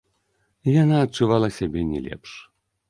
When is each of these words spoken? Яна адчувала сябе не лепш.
Яна 0.81 0.95
адчувала 1.05 1.47
сябе 1.59 1.87
не 1.93 1.99
лепш. 2.09 2.31